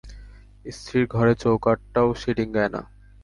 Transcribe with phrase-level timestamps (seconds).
[0.65, 2.81] স্ত্রীর ঘরের চৌকাটও সে ডিঙায় না।